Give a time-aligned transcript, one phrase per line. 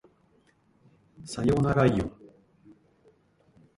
[1.25, 2.11] さよならいおん